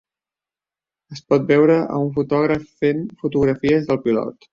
[1.15, 4.49] Es pot veure a un fotògraf fent fotografies del pilot.